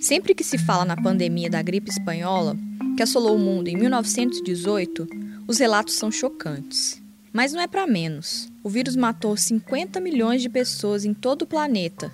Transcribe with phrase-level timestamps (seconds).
[0.00, 2.56] Sempre que se fala na pandemia da gripe espanhola,
[2.96, 5.06] que assolou o mundo em 1918,
[5.46, 7.02] os relatos são chocantes.
[7.30, 8.50] Mas não é para menos.
[8.64, 12.10] O vírus matou 50 milhões de pessoas em todo o planeta,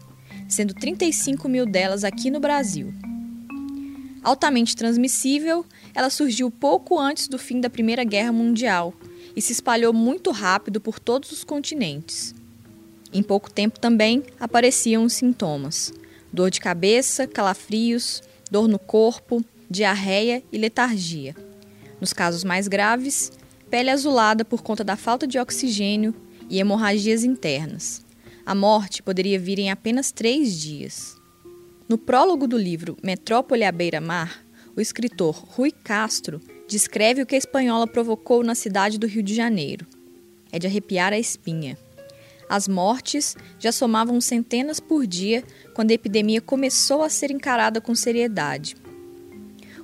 [0.49, 2.93] sendo 35 mil delas aqui no Brasil.
[4.21, 5.65] Altamente transmissível,
[5.95, 8.93] ela surgiu pouco antes do fim da Primeira Guerra Mundial
[9.37, 12.35] e se espalhou muito rápido por todos os continentes.
[13.13, 15.93] Em pouco tempo também apareciam os sintomas:
[16.37, 21.35] dor de cabeça, calafrios, dor no corpo, diarreia e letargia.
[21.99, 23.33] Nos casos mais graves,
[23.71, 26.15] pele azulada por conta da falta de oxigênio
[26.51, 28.05] e hemorragias internas.
[28.45, 31.17] A morte poderia vir em apenas três dias.
[31.89, 34.45] No prólogo do livro Metrópole à beira-mar,
[34.77, 39.35] o escritor Rui Castro descreve o que a espanhola provocou na cidade do Rio de
[39.35, 39.87] Janeiro.
[40.53, 41.79] É de arrepiar a espinha.
[42.49, 45.43] As mortes já somavam centenas por dia
[45.75, 48.77] quando a epidemia começou a ser encarada com seriedade.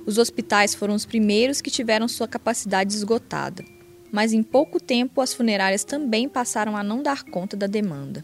[0.05, 3.63] Os hospitais foram os primeiros que tiveram sua capacidade esgotada,
[4.11, 8.23] mas em pouco tempo as funerárias também passaram a não dar conta da demanda.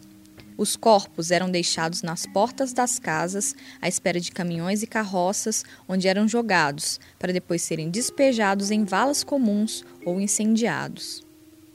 [0.58, 6.06] Os corpos eram deixados nas portas das casas, à espera de caminhões e carroças, onde
[6.06, 11.29] eram jogados, para depois serem despejados em valas comuns ou incendiados.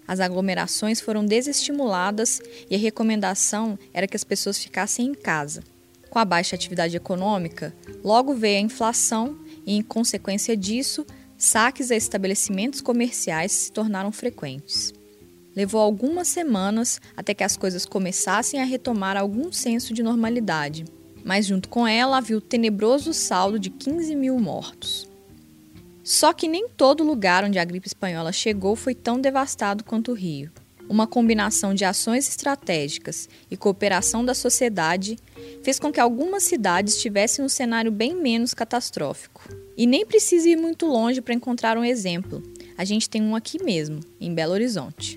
[0.06, 5.62] As aglomerações foram desestimuladas e a recomendação era que as pessoas ficassem em casa.
[6.10, 7.74] Com a baixa atividade econômica,
[8.04, 11.04] logo veio a inflação e, em consequência disso,
[11.36, 14.92] saques a estabelecimentos comerciais se tornaram frequentes.
[15.56, 20.84] Levou algumas semanas até que as coisas começassem a retomar algum senso de normalidade,
[21.24, 25.08] mas junto com ela havia o tenebroso saldo de 15 mil mortos.
[26.04, 30.14] Só que nem todo lugar onde a gripe espanhola chegou foi tão devastado quanto o
[30.14, 30.52] Rio.
[30.86, 35.16] Uma combinação de ações estratégicas e cooperação da sociedade
[35.62, 39.48] fez com que algumas cidades tivessem um cenário bem menos catastrófico.
[39.78, 42.42] E nem precisa ir muito longe para encontrar um exemplo.
[42.76, 45.16] A gente tem um aqui mesmo, em Belo Horizonte.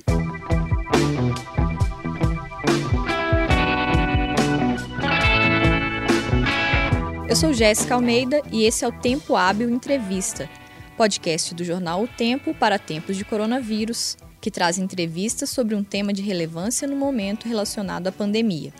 [7.30, 10.50] Eu sou Jéssica Almeida e esse é o Tempo Hábil Entrevista
[10.98, 16.12] podcast do jornal O Tempo para tempos de coronavírus, que traz entrevistas sobre um tema
[16.12, 18.74] de relevância no momento relacionado à pandemia.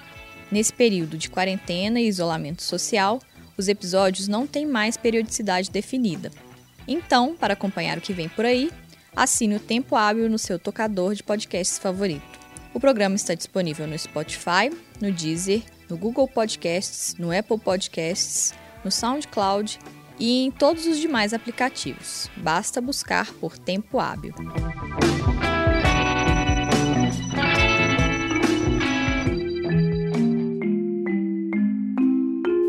[0.52, 3.20] Nesse período de quarentena e isolamento social,
[3.56, 6.32] os episódios não têm mais periodicidade definida.
[6.88, 8.72] Então, para acompanhar o que vem por aí,
[9.16, 12.40] assine o Tempo Hábil no seu tocador de podcasts favorito.
[12.74, 18.92] O programa está disponível no Spotify, no Deezer, no Google Podcasts, no Apple Podcasts, no
[18.92, 19.80] SoundCloud
[20.20, 22.30] e em todos os demais aplicativos.
[22.38, 24.34] Basta buscar por Tempo Hábil.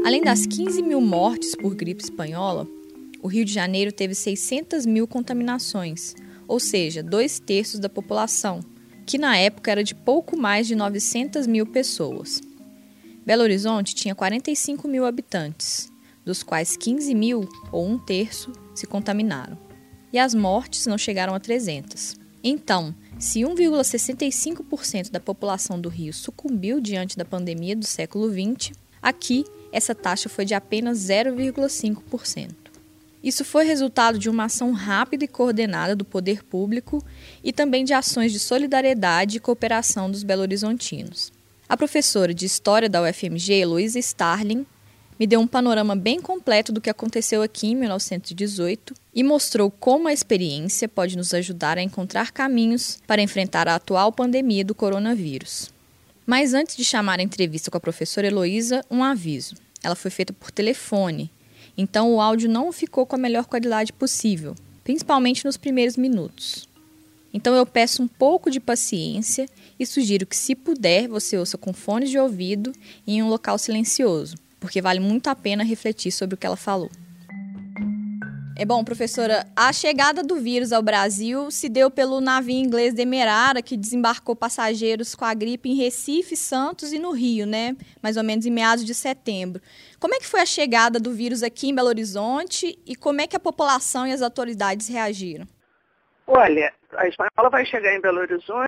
[0.04, 2.66] Além das 15 mil mortes por gripe espanhola,
[3.22, 6.14] o Rio de Janeiro teve 600 mil contaminações,
[6.46, 8.60] ou seja, dois terços da população,
[9.04, 12.40] que na época era de pouco mais de 900 mil pessoas.
[13.26, 15.92] Belo Horizonte tinha 45 mil habitantes,
[16.28, 19.56] dos quais 15 mil, ou um terço, se contaminaram.
[20.12, 22.16] E as mortes não chegaram a 300.
[22.44, 29.42] Então, se 1,65% da população do Rio sucumbiu diante da pandemia do século XX, aqui
[29.72, 32.50] essa taxa foi de apenas 0,5%.
[33.24, 37.02] Isso foi resultado de uma ação rápida e coordenada do poder público
[37.42, 41.32] e também de ações de solidariedade e cooperação dos belo-horizontinos.
[41.66, 44.66] A professora de História da UFMG, Heloísa Starling,
[45.18, 50.06] me deu um panorama bem completo do que aconteceu aqui em 1918 e mostrou como
[50.06, 55.70] a experiência pode nos ajudar a encontrar caminhos para enfrentar a atual pandemia do coronavírus.
[56.24, 59.56] Mas antes de chamar a entrevista com a professora Heloísa, um aviso.
[59.82, 61.30] Ela foi feita por telefone,
[61.76, 66.68] então o áudio não ficou com a melhor qualidade possível, principalmente nos primeiros minutos.
[67.32, 71.72] Então eu peço um pouco de paciência e sugiro que, se puder, você ouça com
[71.72, 72.72] fones de ouvido
[73.06, 76.56] e em um local silencioso porque vale muito a pena refletir sobre o que ela
[76.56, 76.90] falou.
[78.60, 83.62] É bom, professora, a chegada do vírus ao Brasil se deu pelo navio inglês Demerara,
[83.62, 87.76] que desembarcou passageiros com a gripe em Recife, Santos e no Rio, né?
[88.02, 89.62] Mais ou menos em meados de setembro.
[90.00, 93.28] Como é que foi a chegada do vírus aqui em Belo Horizonte e como é
[93.28, 95.46] que a população e as autoridades reagiram?
[96.26, 98.66] Olha, a espanhola vai chegar em Belo Horizonte,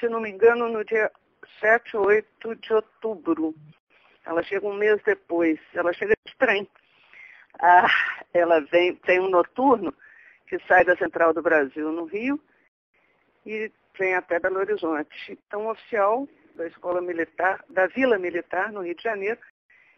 [0.00, 1.12] se não me engano, no dia
[1.60, 3.54] 7 ou 8 de outubro.
[4.24, 6.68] Ela chega um mês depois, ela chega de trem.
[7.60, 7.86] Ah,
[8.32, 9.94] ela vem, tem um noturno
[10.46, 12.40] que sai da Central do Brasil no Rio
[13.46, 15.38] e vem até Belo Horizonte.
[15.46, 19.40] Então, um oficial da Escola Militar, da Vila Militar, no Rio de Janeiro,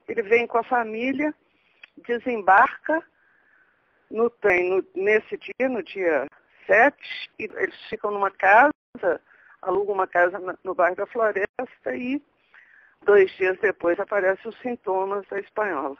[0.08, 1.34] ele vem com a família
[2.06, 3.02] desembarca
[4.10, 6.26] no trem no, nesse dia, no dia
[6.66, 6.96] 7,
[7.38, 9.20] e eles ficam numa casa,
[9.62, 12.22] alugam uma casa no bairro da Floresta e
[13.04, 15.96] dois dias depois aparecem os sintomas da espanhola.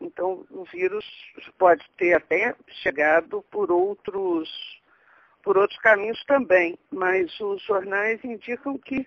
[0.00, 1.04] Então, o vírus
[1.58, 4.48] pode ter até chegado por outros,
[5.42, 9.06] por outros caminhos também, mas os jornais indicam que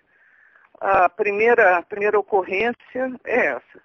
[0.82, 3.82] a primeira, a primeira ocorrência é essa.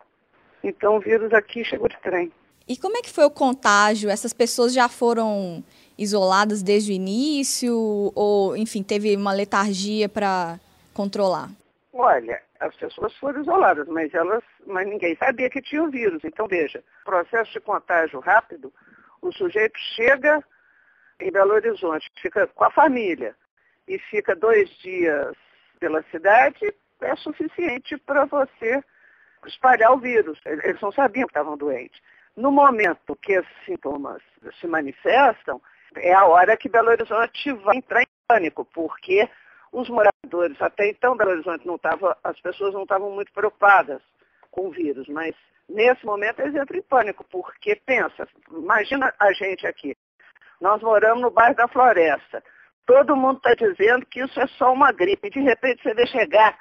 [0.63, 2.33] Então, o vírus aqui chegou de trem.
[2.67, 4.09] E como é que foi o contágio?
[4.09, 5.63] Essas pessoas já foram
[5.99, 7.75] isoladas desde o início?
[8.15, 10.59] Ou, enfim, teve uma letargia para
[10.95, 11.51] controlar?
[11.93, 16.23] Olha, as pessoas foram isoladas, mas elas, mas ninguém sabia que tinha o vírus.
[16.25, 18.73] Então, veja, processo de contágio rápido,
[19.21, 20.43] o sujeito chega
[21.21, 23.37] em Belo Horizonte, fica com a família
[23.87, 25.37] e fica dois dias
[25.79, 28.83] pela cidade, é suficiente para você
[29.47, 30.41] espalhar o vírus.
[30.47, 32.01] Eles não sabiam que estavam doentes.
[32.35, 34.23] No momento que esses sintomas
[34.59, 35.61] se manifestam,
[35.97, 39.29] é a hora que Belo Horizonte vai entrar em pânico, porque
[39.75, 44.01] os moradores, até então Belo Horizonte não estava, as pessoas não estavam muito preocupadas
[44.51, 45.35] com o vírus, mas
[45.69, 49.97] nesse momento eles entram em pânico, porque pensa, imagina a gente aqui,
[50.61, 52.43] nós moramos no bairro da Floresta,
[52.87, 56.57] todo mundo está dizendo que isso é só uma gripe, de repente você vê chegar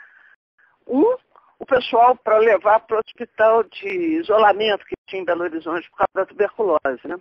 [0.88, 1.16] um
[1.59, 3.88] o pessoal para levar para o hospital de
[4.19, 7.07] isolamento que tinha em Belo Horizonte por causa da tuberculose.
[7.07, 7.16] Né?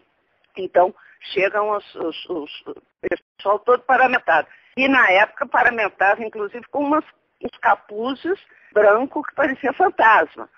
[0.56, 0.93] Então,
[1.33, 4.49] chegam os, os, os, o pessoal todo paramentado.
[4.77, 7.05] E na época paramentava, inclusive, com umas,
[7.43, 8.39] uns capuzes
[8.73, 10.49] brancos que parecia fantasma.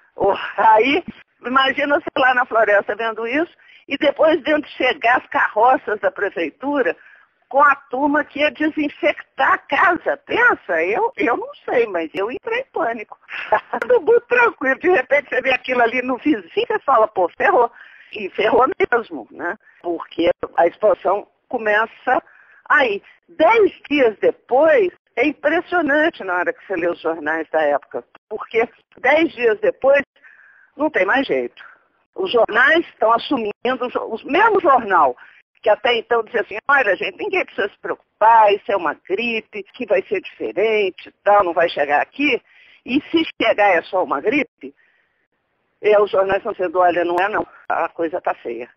[0.56, 1.04] Aí,
[1.44, 3.52] imagina você lá na floresta vendo isso,
[3.88, 6.96] e depois vendo chegar as carroças da prefeitura
[7.48, 10.16] com a turma que ia desinfectar a casa.
[10.26, 13.18] Pensa, eu, eu não sei, mas eu entrei em pânico.
[13.80, 14.78] Tudo muito tranquilo.
[14.78, 17.70] De repente você vê aquilo ali no vizinho e fala, pô, ferrou.
[18.12, 19.56] E ferrou mesmo, né?
[19.82, 22.22] Porque a expansão começa
[22.68, 23.02] aí.
[23.28, 28.68] Dez dias depois, é impressionante na hora que você lê os jornais da época, porque
[28.98, 30.02] dez dias depois
[30.76, 31.62] não tem mais jeito.
[32.14, 35.16] Os jornais estão assumindo, o mesmo jornal
[35.64, 39.62] que até então dizia assim, olha gente, ninguém precisa se preocupar, isso é uma gripe,
[39.72, 42.40] que vai ser diferente, tal, não vai chegar aqui.
[42.84, 44.74] E se chegar é só uma gripe,
[45.80, 48.68] e os jornais estão dizendo, olha, não é não, a coisa está feia.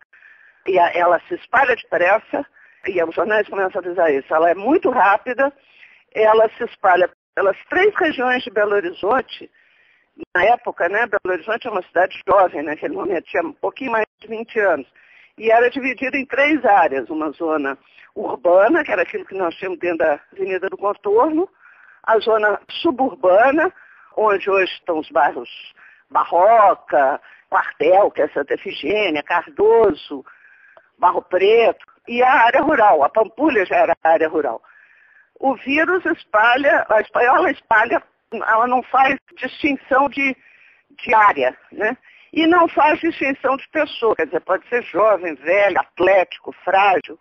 [0.66, 2.46] E ela se espalha depressa,
[2.88, 5.52] e os jornais começam a dizer isso, ela é muito rápida,
[6.14, 9.50] ela se espalha pelas três regiões de Belo Horizonte,
[10.36, 14.06] na época, né, Belo Horizonte é uma cidade jovem naquele momento, tinha um pouquinho mais
[14.20, 14.88] de 20 anos.
[15.38, 17.78] E era dividida em três áreas, uma zona
[18.16, 21.48] urbana, que era aquilo que nós tínhamos dentro da Avenida do Contorno,
[22.04, 23.72] a zona suburbana,
[24.16, 25.50] onde hoje estão os bairros
[26.10, 30.26] Barroca, Quartel, que é Santa Efigênia, Cardoso,
[30.98, 34.62] Barro Preto, e a área rural, a Pampulha já era área rural.
[35.40, 38.02] O vírus espalha, a espanhola espalha,
[38.32, 40.36] ela não faz distinção de,
[41.04, 41.98] de área, né?
[42.34, 47.20] E não faz distinção de pessoa, quer dizer, pode ser jovem, velho, atlético, frágil,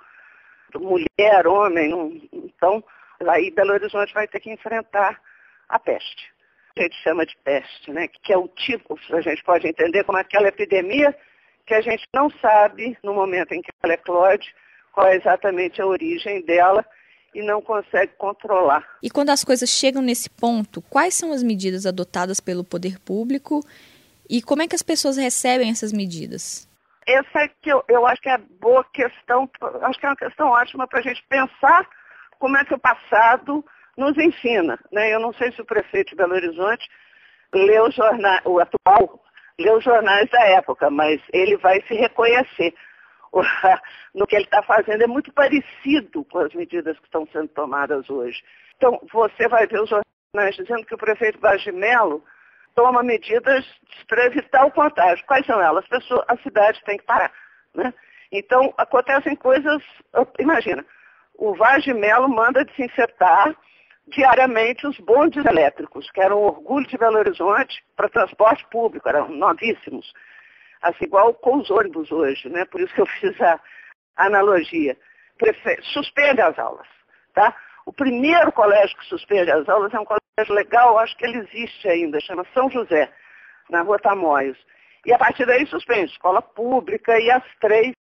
[0.75, 2.29] mulher, homem.
[2.33, 2.83] Então,
[3.29, 5.21] aí Belo Horizonte vai ter que enfrentar
[5.69, 6.33] a peste.
[6.77, 8.09] A gente chama de peste, né?
[8.09, 11.17] que é o tipo, a gente pode entender como aquela epidemia
[11.65, 14.55] que a gente não sabe, no momento em que ela eclode,
[14.97, 16.83] qual é exatamente a origem dela
[17.35, 18.83] e não consegue controlar.
[19.03, 23.61] E quando as coisas chegam nesse ponto, quais são as medidas adotadas pelo poder público
[24.29, 26.67] e como é que as pessoas recebem essas medidas?
[27.07, 29.49] Essa é que eu, eu acho que é a boa questão,
[29.83, 31.87] acho que é uma questão ótima para a gente pensar
[32.39, 33.63] como é que o passado
[33.99, 34.79] nos ensina.
[34.91, 35.15] Né?
[35.15, 36.89] Eu não sei se o prefeito de Belo Horizonte
[37.53, 39.23] leu jornal, o atual
[39.59, 42.75] leu os jornais da época, mas ele vai se reconhecer
[44.15, 45.03] no que ele está fazendo.
[45.03, 48.43] É muito parecido com as medidas que estão sendo tomadas hoje.
[48.77, 51.39] Então, você vai ver os jornais dizendo que o prefeito
[51.73, 52.23] Mello
[52.75, 53.65] toma medidas
[54.07, 55.25] para evitar o contágio.
[55.27, 55.87] Quais são elas?
[55.89, 57.33] Pessoas, a cidade tem que parar.
[57.75, 57.93] Né?
[58.31, 59.83] Então, acontecem coisas,
[60.39, 60.85] imagina,
[61.39, 63.55] o Vaz de Melo manda desinfetar
[64.09, 69.29] diariamente os bondes elétricos, que eram um orgulho de Belo Horizonte para transporte público, eram
[69.29, 70.13] novíssimos.
[70.83, 72.65] Assim, igual com os ônibus hoje, né?
[72.67, 73.61] Por isso que eu fiz a
[74.17, 74.97] analogia.
[75.39, 75.81] Prefe...
[75.83, 76.87] Suspende as aulas,
[77.35, 77.55] tá?
[77.85, 81.89] O primeiro colégio que suspende as aulas é um colégio legal, acho que ele existe
[81.89, 83.09] ainda, chama São José,
[83.71, 84.59] na rua Tamoios.
[85.05, 87.95] E a partir daí suspende escola pública e as três,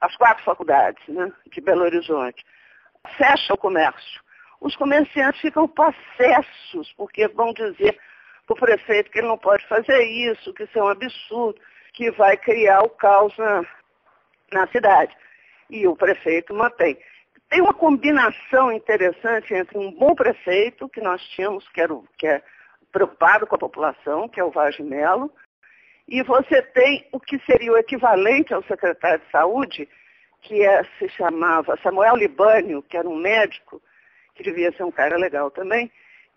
[0.00, 2.44] as quatro faculdades né, de Belo Horizonte.
[3.16, 4.20] Fecha o comércio.
[4.60, 7.98] Os comerciantes ficam possessos, porque vão dizer
[8.46, 11.60] para o prefeito que ele não pode fazer isso, que isso é um absurdo.
[11.92, 13.64] Que vai criar o caos na,
[14.52, 15.14] na cidade.
[15.70, 16.98] E o prefeito mantém.
[17.48, 22.42] Tem uma combinação interessante entre um bom prefeito, que nós tínhamos, que, era que é
[22.90, 25.30] preocupado com a população, que é o Vaz Melo,
[26.08, 29.88] e você tem o que seria o equivalente ao secretário de saúde,
[30.42, 33.80] que é, se chamava Samuel Libânio, que era um médico,
[34.34, 35.90] que devia ser um cara legal também,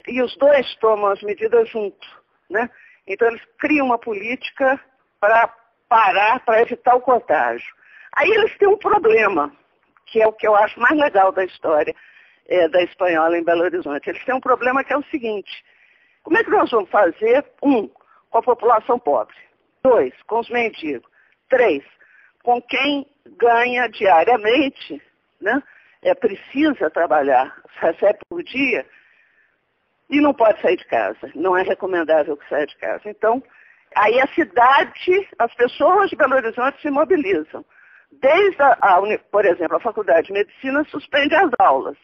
[0.08, 2.08] e os dois tomam as medidas juntos.
[2.50, 2.70] Né?
[3.08, 4.80] Então eles criam uma política
[5.26, 5.52] para
[5.90, 7.74] parar, para evitar o contágio.
[8.16, 9.52] Aí eles têm um problema,
[10.06, 11.96] que é o que eu acho mais legal da história
[12.48, 14.08] é, da espanhola em Belo Horizonte.
[14.08, 15.66] Eles têm um problema que é o seguinte,
[16.22, 17.88] como é que nós vamos fazer, um,
[18.30, 19.36] com a população pobre,
[19.84, 21.10] dois, com os mendigos,
[21.50, 21.84] três,
[22.44, 25.02] com quem ganha diariamente,
[25.42, 25.62] né?
[26.04, 28.86] é, precisa trabalhar, recebe por dia,
[30.08, 31.32] e não pode sair de casa.
[31.34, 33.10] Não é recomendável que saia de casa.
[33.10, 33.42] Então,
[33.96, 37.66] aí a cidade, as pessoas de Belo Horizonte se mobilizam.
[38.12, 41.98] Desde, a, a, por exemplo, a Faculdade de Medicina suspende as aulas.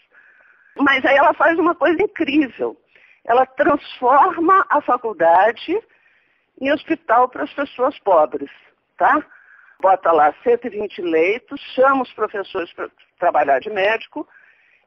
[0.78, 2.78] Mas aí ela faz uma coisa incrível.
[3.26, 5.80] Ela transforma a faculdade
[6.60, 8.50] em hospital para as pessoas pobres,
[8.98, 9.24] tá?
[9.82, 14.28] bota lá 120 leitos, chama os professores para trabalhar de médico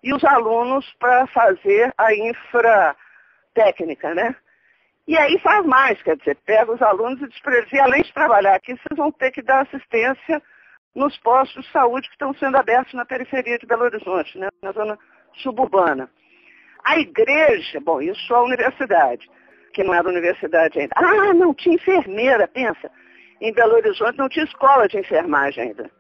[0.03, 2.97] e os alunos para fazer a infra
[3.53, 4.35] técnica, né?
[5.07, 8.55] E aí faz mais, quer dizer, pega os alunos e diz e além de trabalhar
[8.55, 10.43] aqui, vocês vão ter que dar assistência
[10.95, 14.49] nos postos de saúde que estão sendo abertos na periferia de Belo Horizonte, né?
[14.63, 14.99] na zona
[15.43, 16.09] suburbana.
[16.85, 19.29] A igreja, bom, isso a universidade,
[19.75, 20.95] que não era universidade ainda.
[20.97, 22.91] Ah, não, tinha enfermeira, pensa
[23.41, 25.91] em Belo Horizonte não tinha escola de enfermagem ainda.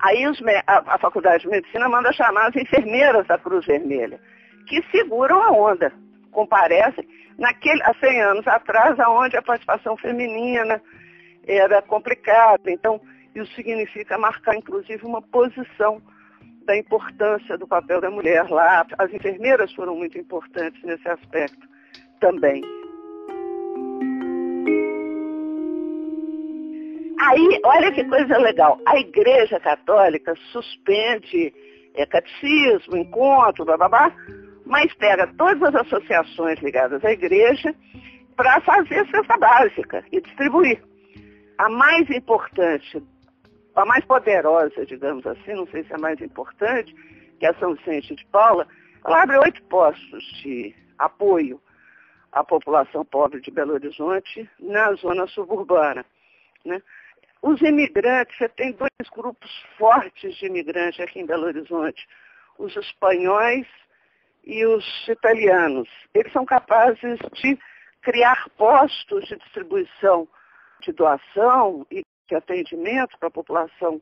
[0.00, 4.20] Aí os, a, a, Faculdade de Medicina manda chamar as enfermeiras da Cruz Vermelha,
[4.66, 5.92] que seguram a onda,
[6.30, 7.06] comparecem
[7.40, 10.80] naquele, há 100 anos atrás, onde a participação feminina
[11.48, 12.70] era complicada.
[12.70, 13.00] Então,
[13.34, 16.00] isso significa marcar, inclusive, uma posição
[16.66, 18.86] da importância do papel da mulher lá.
[18.98, 21.66] As enfermeiras foram muito importantes nesse aspecto
[22.20, 22.62] também.
[27.22, 28.78] Aí, olha que coisa legal.
[28.86, 31.52] A Igreja Católica suspende
[31.94, 33.78] é, catecismo, encontro, blá,
[34.70, 37.74] mas pega todas as associações ligadas à igreja
[38.36, 40.80] para fazer cesta básica e distribuir.
[41.58, 43.02] A mais importante,
[43.74, 46.94] a mais poderosa, digamos assim, não sei se é a mais importante,
[47.40, 48.68] que é a São Vicente de Paula,
[49.04, 51.60] ela abre oito postos de apoio
[52.30, 56.06] à população pobre de Belo Horizonte na zona suburbana.
[56.64, 56.80] Né?
[57.42, 62.06] Os imigrantes, você tem dois grupos fortes de imigrantes aqui em Belo Horizonte,
[62.56, 63.66] os espanhóis
[64.44, 65.88] e os italianos.
[66.14, 67.58] Eles são capazes de
[68.02, 70.26] criar postos de distribuição
[70.80, 74.00] de doação e de atendimento para a população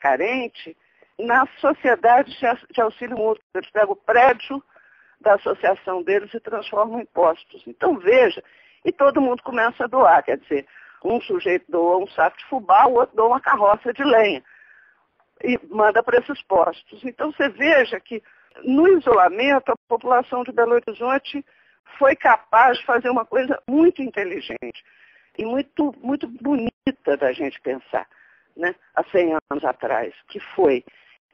[0.00, 0.76] carente
[1.18, 2.36] na sociedade
[2.70, 3.44] de auxílio mútuo.
[3.54, 4.62] Eles pegam o prédio
[5.20, 7.62] da associação deles e transformam em postos.
[7.66, 8.42] Então veja,
[8.84, 10.66] e todo mundo começa a doar, quer dizer,
[11.04, 14.42] um sujeito doa um saco de fubá, o outro doa uma carroça de lenha
[15.42, 17.04] e manda para esses postos.
[17.04, 18.22] Então você veja que
[18.64, 21.44] no isolamento população de Belo Horizonte
[21.98, 24.84] foi capaz de fazer uma coisa muito inteligente
[25.38, 28.06] e muito, muito bonita da gente pensar,
[28.56, 28.74] né?
[28.94, 30.84] há 100 anos atrás, que foi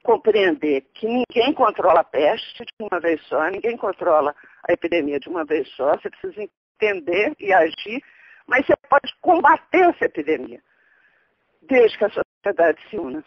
[0.03, 4.35] compreender que ninguém controla a peste de uma vez só, ninguém controla
[4.69, 6.49] a epidemia de uma vez só, você precisa
[6.81, 8.03] entender e agir
[8.47, 10.63] mas você pode combater essa epidemia,
[11.63, 13.25] desde que a sociedade se una,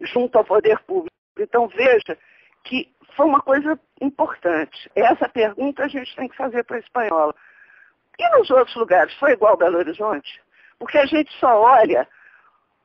[0.00, 1.14] junto ao poder público.
[1.38, 2.18] Então veja
[2.64, 4.90] que foi uma coisa importante.
[4.94, 7.34] Essa pergunta a gente tem que fazer para a espanhola.
[8.18, 10.40] E nos outros lugares, foi igual Belo Horizonte?
[10.78, 12.08] Porque a gente só olha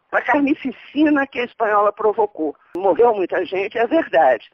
[0.09, 2.55] para a carnificina que a espanhola provocou.
[2.75, 4.49] Morreu muita gente, é verdade.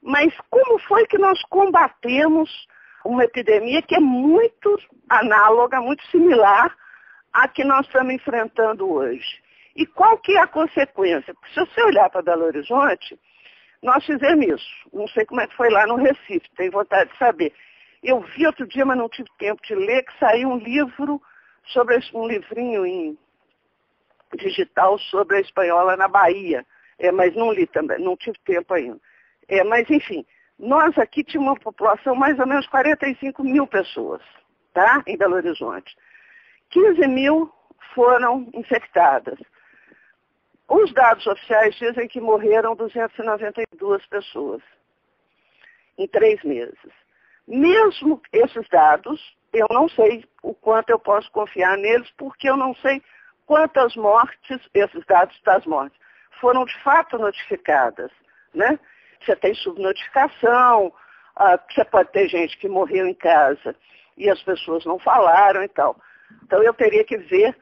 [0.00, 2.50] Mas como foi que nós combatemos
[3.04, 6.74] uma epidemia que é muito análoga, muito similar
[7.32, 9.42] à que nós estamos enfrentando hoje.
[9.74, 11.34] E qual que é a consequência?
[11.34, 13.18] Porque se você olhar para Belo Horizonte,
[13.82, 14.88] nós fizemos isso.
[14.92, 17.52] Não sei como é que foi lá no Recife, tenho vontade de saber.
[18.02, 21.20] Eu vi outro dia, mas não tive tempo de ler, que saiu um livro
[21.66, 23.18] sobre um livrinho em
[24.36, 26.64] digital sobre a espanhola na Bahia.
[26.98, 29.00] É, mas não li também, não tive tempo ainda.
[29.48, 30.24] É, mas enfim,
[30.58, 34.22] nós aqui tínhamos uma população mais ou menos 45 mil pessoas,
[34.72, 35.02] tá?
[35.06, 35.96] Em Belo Horizonte.
[36.70, 37.52] 15 mil
[37.94, 39.38] foram infectadas.
[40.72, 44.62] Os dados oficiais dizem que morreram 292 pessoas
[45.98, 46.90] em três meses.
[47.46, 49.20] Mesmo esses dados,
[49.52, 53.02] eu não sei o quanto eu posso confiar neles, porque eu não sei
[53.44, 56.00] quantas mortes, esses dados das mortes,
[56.40, 58.10] foram de fato notificadas,
[58.54, 58.80] né?
[59.20, 60.90] Você tem subnotificação,
[61.36, 63.76] ah, você pode ter gente que morreu em casa
[64.16, 66.00] e as pessoas não falaram e tal.
[66.44, 67.54] Então eu teria que ver,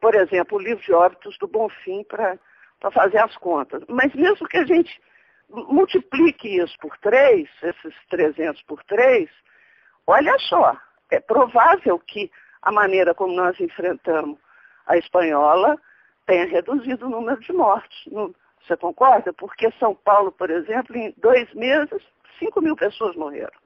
[0.00, 2.36] por exemplo, o livro de óbitos do Bonfim para
[2.92, 3.82] fazer as contas.
[3.88, 5.00] Mas mesmo que a gente
[5.50, 9.30] multiplique isso por três, esses 300 por três,
[10.06, 10.76] olha só,
[11.10, 12.30] é provável que
[12.62, 14.38] a maneira como nós enfrentamos
[14.86, 15.76] a espanhola
[16.26, 18.04] tenha reduzido o número de mortes.
[18.62, 19.32] Você concorda?
[19.32, 22.02] Porque São Paulo, por exemplo, em dois meses,
[22.38, 23.65] 5 mil pessoas morreram.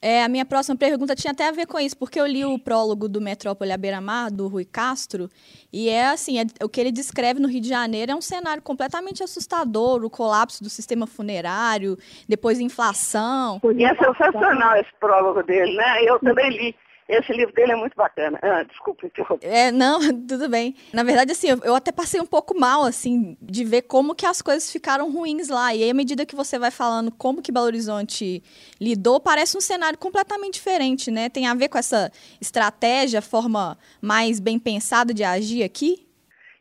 [0.00, 2.58] É, a minha próxima pergunta tinha até a ver com isso, porque eu li o
[2.58, 5.28] prólogo do Metrópole à Beira-Mar, do Rui Castro,
[5.72, 8.62] e é assim, é, o que ele descreve no Rio de Janeiro é um cenário
[8.62, 11.96] completamente assustador, o colapso do sistema funerário,
[12.28, 13.60] depois inflação.
[13.76, 16.02] E é sensacional esse prólogo dele, né?
[16.04, 16.76] Eu também li.
[17.06, 18.38] Esse livro dele é muito bacana.
[18.42, 19.46] Ah, desculpa interromper.
[19.46, 20.74] É, não, tudo bem.
[20.92, 24.24] Na verdade, assim, eu, eu, até passei um pouco mal, assim, de ver como que
[24.24, 25.74] as coisas ficaram ruins lá.
[25.74, 28.42] E aí, à medida que você vai falando como que Belo Horizonte
[28.80, 31.28] lidou, parece um cenário completamente diferente, né?
[31.28, 36.08] Tem a ver com essa estratégia, forma mais bem pensada de agir aqui?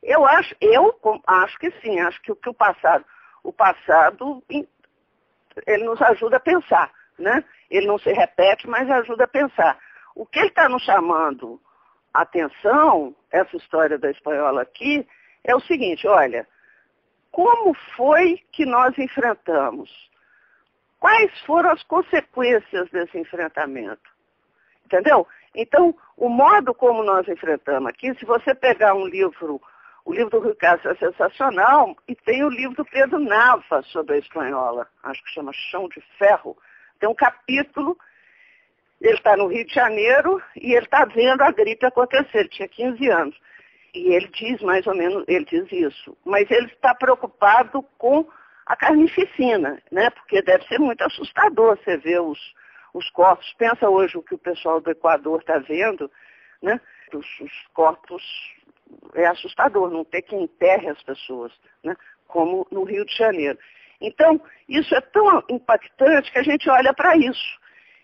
[0.02, 0.94] Eu acho, eu
[1.26, 2.02] acho que sim.
[2.02, 3.06] Acho que o que o passado,
[3.42, 4.44] o passado,
[5.66, 7.44] ele nos ajuda a pensar, né?
[7.70, 9.78] Ele não se repete, mas ajuda a pensar.
[10.16, 11.60] O que ele está nos chamando
[12.14, 15.08] atenção, essa história da espanhola aqui,
[15.44, 16.48] é o seguinte, olha,
[17.32, 19.90] como foi que nós enfrentamos?
[21.00, 24.10] Quais foram as consequências desse enfrentamento?
[24.86, 25.28] Entendeu?
[25.56, 29.60] Então, o modo como nós enfrentamos aqui, se você pegar um livro,
[30.06, 34.16] o livro do Rui Castro é sensacional, e tem o livro do Pedro Nava sobre
[34.16, 36.56] a espanhola, acho que chama Chão de Ferro,
[37.00, 37.98] tem um capítulo
[39.04, 42.40] ele está no Rio de Janeiro e ele está vendo a gripe acontecer.
[42.40, 43.38] Ele tinha 15 anos.
[43.94, 46.18] E ele diz mais ou menos, ele diz isso.
[46.26, 48.26] Mas ele está preocupado com
[48.66, 50.10] a carnificina, né?
[50.12, 52.40] Porque deve ser muito assustador você ver os,
[52.94, 53.54] os corpos.
[53.58, 56.10] Pensa hoje o que o pessoal do Equador está vendo,
[56.62, 56.80] né?
[57.14, 58.24] Os, os, corpos
[59.16, 61.52] é assustador, não ter que enterre as pessoas,
[61.84, 61.96] né?
[62.26, 63.60] Como no Rio de Janeiro.
[64.00, 67.63] Então, isso é tão impactante que a gente olha para isso.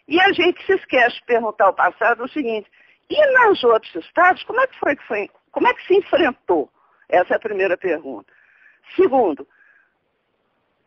[0.10, 2.68] E a gente se esquece de perguntar ao passado o seguinte,
[3.08, 6.68] e nos outros estados, como é que foi que foi, como é que se enfrentou?
[7.08, 8.34] Essa é a primeira pergunta.
[8.96, 9.48] Segundo,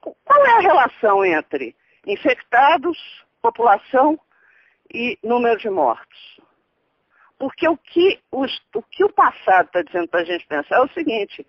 [0.01, 2.99] qual é a relação entre infectados,
[3.41, 4.19] população
[4.93, 6.41] e número de mortos?
[7.39, 10.81] Porque o que, os, o, que o passado está dizendo para a gente pensar é
[10.81, 11.47] o seguinte,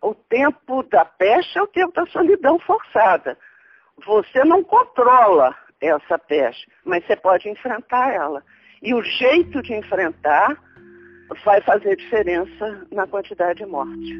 [0.00, 3.38] o tempo da peste é o tempo da solidão forçada.
[4.04, 8.42] Você não controla essa peste, mas você pode enfrentar ela.
[8.80, 10.56] E o jeito de enfrentar
[11.44, 14.18] vai fazer diferença na quantidade de morte.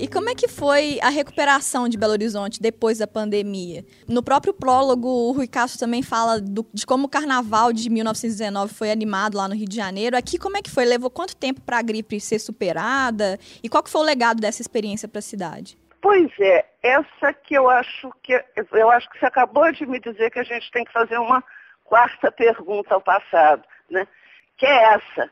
[0.00, 3.84] E como é que foi a recuperação de Belo Horizonte depois da pandemia?
[4.08, 8.72] No próprio prólogo, o Rui Castro também fala do, de como o carnaval de 1919
[8.72, 10.16] foi animado lá no Rio de Janeiro.
[10.16, 10.86] Aqui, como é que foi?
[10.86, 13.38] Levou quanto tempo para a gripe ser superada?
[13.62, 15.76] E qual que foi o legado dessa experiência para a cidade?
[16.00, 18.32] Pois é, essa que eu acho que
[18.72, 21.42] eu acho que você acabou de me dizer que a gente tem que fazer uma
[21.84, 24.06] quarta pergunta ao passado, né?
[24.56, 25.30] Que é essa.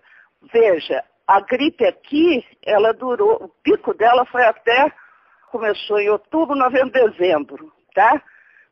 [0.52, 4.92] Veja, a gripe aqui, ela durou, o pico dela foi até,
[5.50, 8.22] começou em outubro, novembro, dezembro, tá?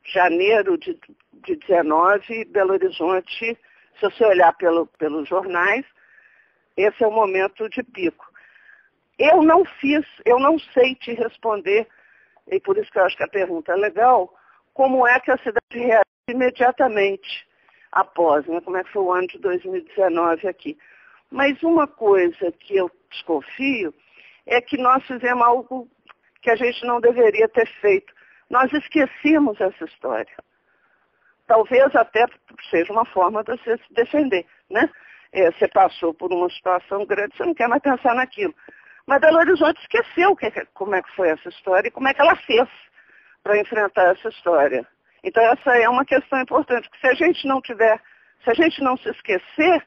[0.04, 0.98] Janeiro de,
[1.44, 3.58] de 19, Belo Horizonte,
[3.98, 5.84] se você olhar pelo, pelos jornais,
[6.76, 8.26] esse é o momento de pico.
[9.18, 11.88] Eu não fiz, eu não sei te responder,
[12.48, 14.32] e por isso que eu acho que a pergunta é legal,
[14.72, 17.46] como é que a cidade reagiu imediatamente
[17.92, 18.60] após, né?
[18.60, 20.76] como é que foi o ano de 2019 aqui.
[21.30, 23.92] Mas uma coisa que eu desconfio
[24.46, 25.88] é que nós fizemos algo
[26.40, 28.12] que a gente não deveria ter feito.
[28.48, 30.36] Nós esquecemos essa história.
[31.46, 32.26] Talvez até
[32.70, 34.88] seja uma forma de você se defender, né?
[35.32, 38.54] É, você passou por uma situação grande, você não quer mais pensar naquilo.
[39.06, 42.20] Mas Belo Horizonte esqueceu que, como é que foi essa história e como é que
[42.20, 42.68] ela fez
[43.42, 44.86] para enfrentar essa história.
[45.22, 48.00] Então essa é uma questão importante, que se a gente não tiver,
[48.42, 49.86] se a gente não se esquecer,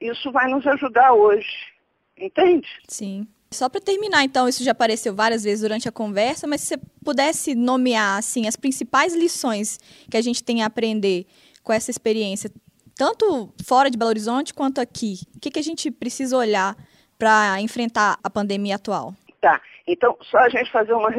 [0.00, 1.72] isso vai nos ajudar hoje.
[2.16, 2.68] Entende?
[2.88, 3.26] Sim.
[3.50, 6.80] Só para terminar, então, isso já apareceu várias vezes durante a conversa, mas se você
[7.04, 9.78] pudesse nomear assim as principais lições
[10.10, 11.26] que a gente tem a aprender
[11.62, 12.50] com essa experiência,
[12.96, 16.76] tanto fora de Belo Horizonte quanto aqui, o que, que a gente precisa olhar
[17.18, 19.14] para enfrentar a pandemia atual?
[19.40, 19.60] Tá.
[19.86, 21.10] Então, só a gente fazer uma,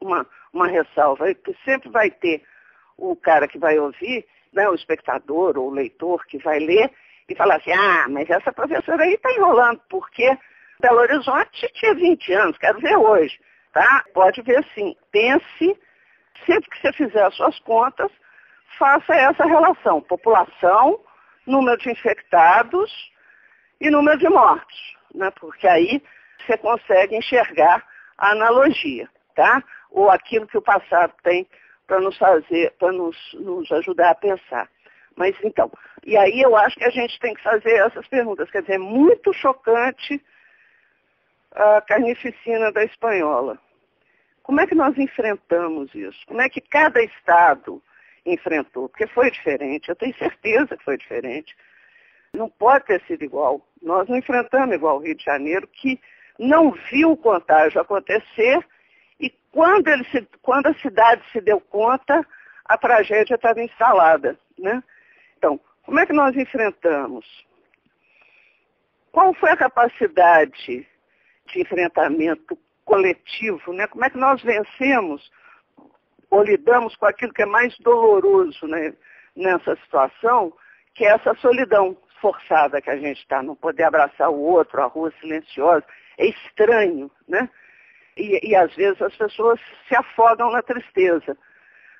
[0.00, 2.42] uma, uma ressalva, que sempre vai ter
[2.96, 6.90] o cara que vai ouvir, né, o espectador ou o leitor que vai ler,
[7.28, 10.38] e falar assim, ah, mas essa professora aí está enrolando, porque
[10.80, 13.38] Belo Horizonte tinha 20 anos, quero ver hoje.
[13.72, 14.04] Tá?
[14.14, 14.94] Pode ver sim.
[15.10, 15.78] Pense,
[16.46, 18.10] sempre que você fizer as suas contas,
[18.78, 20.00] faça essa relação.
[20.00, 21.00] População,
[21.46, 22.92] número de infectados
[23.80, 24.93] e número de mortos.
[25.14, 25.30] Né?
[25.38, 26.02] Porque aí
[26.44, 27.86] você consegue enxergar
[28.18, 29.62] a analogia, tá?
[29.90, 31.46] Ou aquilo que o passado tem
[31.86, 34.68] para nos fazer, para nos, nos ajudar a pensar.
[35.16, 35.70] Mas então,
[36.04, 38.50] e aí eu acho que a gente tem que fazer essas perguntas.
[38.50, 40.20] Quer dizer, é muito chocante
[41.52, 43.58] a carnificina da espanhola.
[44.42, 46.18] Como é que nós enfrentamos isso?
[46.26, 47.82] Como é que cada estado
[48.26, 48.88] enfrentou?
[48.88, 51.56] Porque foi diferente, eu tenho certeza que foi diferente.
[52.34, 53.64] Não pode ter sido igual.
[53.80, 56.00] Nós não enfrentamos igual o Rio de Janeiro, que
[56.38, 58.66] não viu o contágio acontecer
[59.20, 62.26] e quando, ele se, quando a cidade se deu conta,
[62.64, 64.38] a tragédia estava instalada.
[64.58, 64.82] Né?
[65.38, 67.24] Então, como é que nós enfrentamos?
[69.12, 70.86] Qual foi a capacidade
[71.46, 73.72] de enfrentamento coletivo?
[73.72, 73.86] Né?
[73.86, 75.30] Como é que nós vencemos
[76.30, 78.92] ou lidamos com aquilo que é mais doloroso né,
[79.36, 80.52] nessa situação,
[80.94, 84.86] que é essa solidão forçada que a gente está, não poder abraçar o outro, a
[84.86, 85.84] rua silenciosa,
[86.16, 87.50] é estranho, né?
[88.16, 91.36] E, e às vezes as pessoas se afogam na tristeza.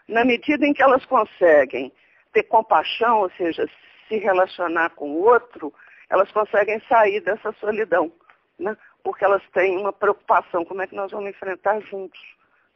[0.08, 1.92] Na medida em que elas conseguem
[2.32, 3.68] ter compaixão, ou seja,
[4.08, 5.74] se relacionar com o outro,
[6.08, 8.10] elas conseguem sair dessa solidão,
[8.58, 8.74] né?
[9.02, 12.20] porque elas têm uma preocupação, como é que nós vamos enfrentar juntos.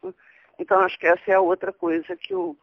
[0.02, 0.12] Né?
[0.58, 2.54] Então, acho que essa é a outra coisa que o,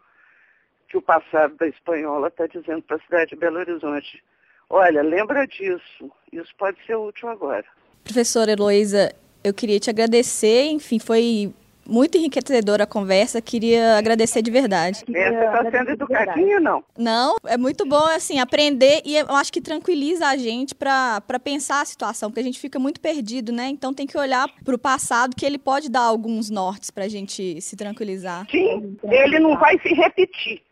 [0.87, 4.23] que o passado da espanhola está dizendo para a cidade de Belo Horizonte.
[4.69, 7.65] Olha, lembra disso, isso pode ser útil agora.
[8.03, 11.53] Professora Heloísa, eu queria te agradecer, enfim, foi
[11.87, 15.03] muito enriquecedora a conversa, queria agradecer de verdade.
[15.05, 16.83] Você está sendo educadinho, não?
[16.97, 21.81] Não, é muito bom, assim, aprender e eu acho que tranquiliza a gente para pensar
[21.81, 23.67] a situação, porque a gente fica muito perdido, né?
[23.67, 27.07] Então tem que olhar para o passado, que ele pode dar alguns nortes para a
[27.07, 28.47] gente se tranquilizar.
[28.49, 30.63] Sim, ele não vai se repetir,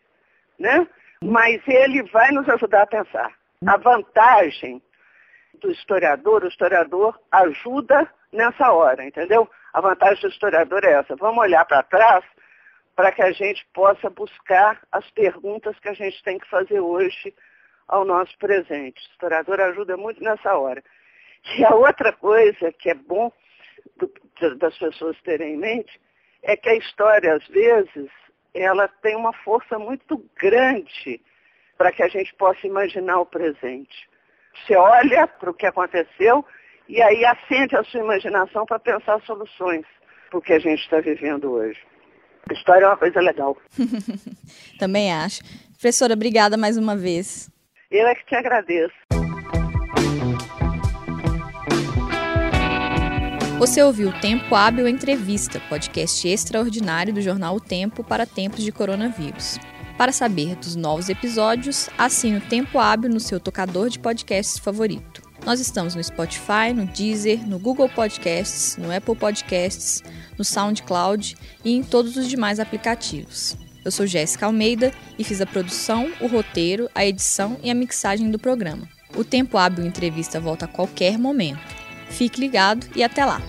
[0.58, 0.84] né?
[1.22, 3.32] Mas ele vai nos ajudar a pensar.
[3.66, 4.82] A vantagem
[5.60, 9.48] do historiador, o historiador ajuda nessa hora, entendeu?
[9.72, 11.16] A vantagem do historiador é essa.
[11.16, 12.24] Vamos olhar para trás
[12.94, 17.34] para que a gente possa buscar as perguntas que a gente tem que fazer hoje
[17.88, 19.00] ao nosso presente.
[19.00, 20.82] O historiador ajuda muito nessa hora.
[21.56, 23.32] E a outra coisa que é bom
[23.96, 26.00] do, das pessoas terem em mente
[26.42, 28.10] é que a história, às vezes,
[28.54, 31.20] ela tem uma força muito grande
[31.76, 34.08] para que a gente possa imaginar o presente.
[34.54, 36.44] Você olha para o que aconteceu
[36.88, 39.84] e aí acende a sua imaginação para pensar soluções
[40.30, 41.80] para o que a gente está vivendo hoje.
[42.48, 43.56] A história é uma coisa legal.
[44.78, 45.42] Também acho.
[45.72, 47.50] Professora, obrigada mais uma vez.
[47.90, 48.94] Eu é que te agradeço.
[53.58, 59.58] Você ouviu Tempo Hábil Entrevista, podcast extraordinário do jornal O Tempo para tempos de coronavírus.
[59.96, 65.22] Para saber dos novos episódios, assine o Tempo Hábil no seu tocador de podcasts favorito.
[65.46, 70.02] Nós estamos no Spotify, no Deezer, no Google Podcasts, no Apple Podcasts,
[70.36, 73.56] no SoundCloud e em todos os demais aplicativos.
[73.84, 78.30] Eu sou Jéssica Almeida e fiz a produção, o roteiro, a edição e a mixagem
[78.30, 78.88] do programa.
[79.14, 81.60] O Tempo Hábil Entrevista volta a qualquer momento.
[82.08, 83.40] Fique ligado e até lá!